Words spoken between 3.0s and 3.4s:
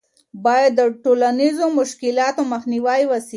وسي.